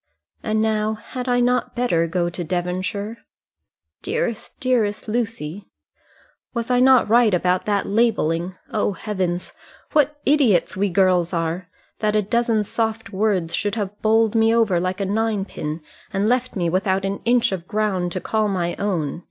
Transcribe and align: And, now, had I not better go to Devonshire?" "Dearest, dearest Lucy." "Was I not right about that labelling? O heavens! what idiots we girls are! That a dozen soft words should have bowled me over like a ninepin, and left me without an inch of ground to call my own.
And, 0.41 0.63
now, 0.63 0.95
had 0.95 1.29
I 1.29 1.39
not 1.41 1.75
better 1.75 2.07
go 2.07 2.27
to 2.27 2.43
Devonshire?" 2.43 3.19
"Dearest, 4.01 4.59
dearest 4.59 5.07
Lucy." 5.07 5.67
"Was 6.55 6.71
I 6.71 6.79
not 6.79 7.07
right 7.07 7.35
about 7.35 7.65
that 7.67 7.85
labelling? 7.85 8.55
O 8.73 8.93
heavens! 8.93 9.53
what 9.93 10.19
idiots 10.25 10.75
we 10.75 10.89
girls 10.89 11.33
are! 11.33 11.69
That 11.99 12.15
a 12.15 12.23
dozen 12.23 12.63
soft 12.63 13.11
words 13.13 13.53
should 13.53 13.75
have 13.75 14.01
bowled 14.01 14.33
me 14.33 14.55
over 14.55 14.79
like 14.79 15.01
a 15.01 15.05
ninepin, 15.05 15.81
and 16.11 16.27
left 16.27 16.55
me 16.55 16.67
without 16.67 17.05
an 17.05 17.19
inch 17.23 17.51
of 17.51 17.67
ground 17.67 18.11
to 18.13 18.19
call 18.19 18.47
my 18.47 18.75
own. 18.77 19.19